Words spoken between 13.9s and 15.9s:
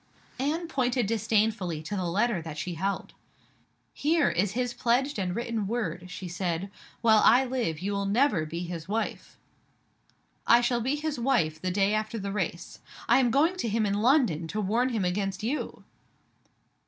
London to warn him against You!"